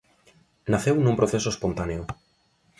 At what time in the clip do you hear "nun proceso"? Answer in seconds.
1.01-1.49